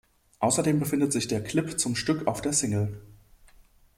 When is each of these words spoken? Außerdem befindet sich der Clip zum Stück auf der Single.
Außerdem 0.39 0.79
befindet 0.79 1.13
sich 1.13 1.27
der 1.27 1.43
Clip 1.43 1.79
zum 1.79 1.95
Stück 1.95 2.25
auf 2.25 2.41
der 2.41 2.53
Single. 2.53 2.99